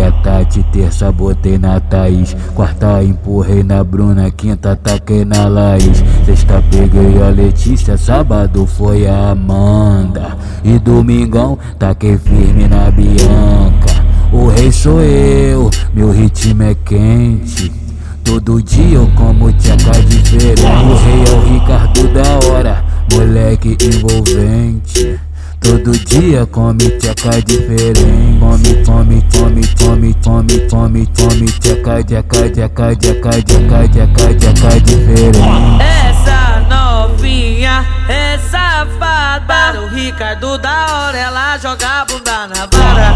[0.00, 6.62] a Tati, terça botei na Thaís, quarta empurrei na Bruna, quinta taquei na Laís, sexta
[6.70, 14.02] peguei a Letícia, sábado foi a Amanda e domingão taquei firme na Bianca.
[14.32, 17.70] O rei sou eu, meu ritmo é quente.
[18.24, 20.62] Todo dia eu como tcheca diferente.
[20.62, 25.20] O rei é o Ricardo da hora, moleque envolvente.
[25.72, 28.38] Todo dia come tcheca diferente.
[28.38, 35.38] Come, come, come, come, come, come, come, tcheca, tcheca, tcheca, tcheca, tcheca, tcheca, tcheca diferente.
[35.80, 39.46] Essa novinha é safada.
[39.46, 43.14] Para o Ricardo da hora, ela joga a bunda na vara.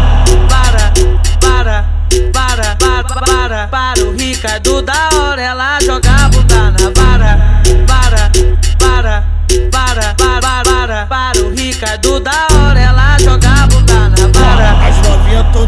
[0.49, 0.93] Para,
[1.39, 1.85] para,
[2.33, 3.67] para, para, para.
[3.67, 6.06] Para o Ricardo da hora, ela joga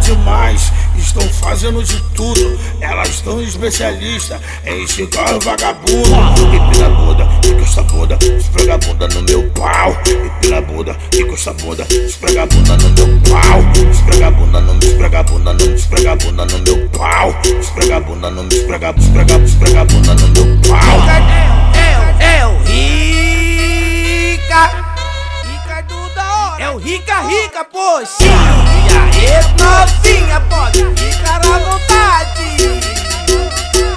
[0.09, 2.59] demais, estão fazendo de tudo.
[2.81, 6.55] Elas estão especialistas em esticar o vagabundo.
[6.55, 9.97] Empina a bunda, encosta a bunda, esfrega a bunda no meu pau.
[10.07, 13.91] Empina a bunda, encosta a bunda, esfrega a bunda no meu pau.
[13.91, 17.41] Esfrega a bunda no meu, esfrega a bunda no, esfrega a bunda no meu pau.
[17.59, 20.28] Esfrega a bunda no, esfrega, esfrega, esfrega a bunda no meu
[26.89, 28.23] Rica Rica, poxa.
[28.23, 32.81] E aí, novinha, pode ficar à vontade.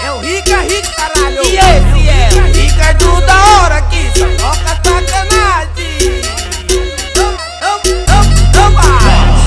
[0.04, 1.42] É o Rica Rica, caralho.
[1.42, 6.20] E esse é o Ricardo da hora que só toca sacanagem.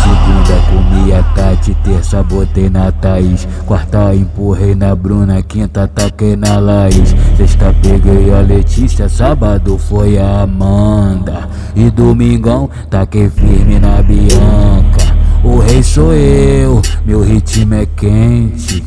[0.02, 6.58] Segunda comi a Tati, terça botei na Thaís, quarta empurrei na Bruna, quinta taquei na
[6.58, 15.16] Laís, sexta peguei a Letícia, sábado foi a Amanda e domingão taquei firme na Bianca.
[15.44, 18.84] O rei sou eu, meu ritmo é quente.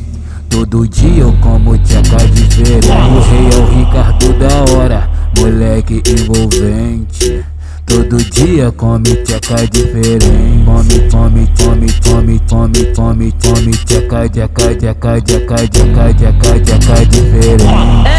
[0.49, 2.89] Todo dia eu como tcheca diferente.
[2.89, 7.45] O rei é o Ricardo da hora, moleque envolvente.
[7.85, 10.65] Todo dia come tcheca diferente.
[10.65, 18.18] Come, come, come, come, come, come, come, tcheca, tcheca, tcheca, tcheca, tcheca, tcheca, tcheca diferente.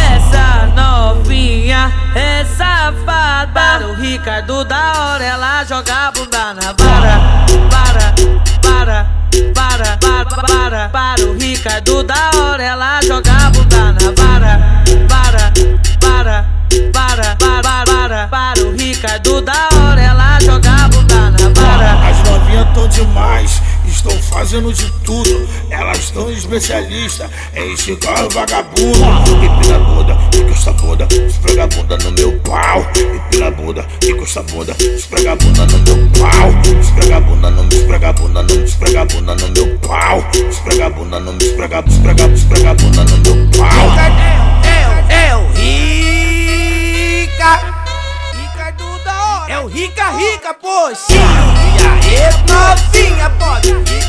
[5.60, 7.20] Ela joga a bunda na vara.
[7.68, 8.14] Para,
[8.62, 9.06] para,
[9.54, 10.88] para, para, para.
[10.88, 14.82] Para o Ricardo da hora, ela joga a bunda na vara.
[15.06, 15.52] Para,
[16.00, 16.46] para,
[16.92, 18.28] para, para, para.
[18.28, 22.08] Para o Ricardo da hora, ela joga a bunda na vara.
[22.08, 23.60] As novinhas tão demais,
[24.00, 25.48] estão fazendo de tudo.
[25.70, 29.44] Elas estão especialistas em o vagabundo.
[29.44, 32.86] Empina a bunda, encosta a bunda, esfrega a bunda no meu pau.
[32.96, 36.80] Empina a bunda, encosta a bunda, esfrega a bunda no meu pau.
[36.80, 40.24] Esfrega a bunda no esfrega a bunda no esfrega a bunda no meu pau.
[40.50, 44.39] Esfrega a bunda no esfrega, esfrega, esfrega a bunda no meu pau.
[49.80, 51.14] Rica Rica, poxa.
[51.14, 53.99] E aí, novinha, pode.